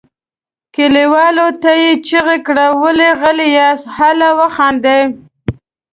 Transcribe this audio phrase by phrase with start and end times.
[0.75, 5.01] کليوالو ته یې چیغه کړه ولې غلي یاست هله وخاندئ.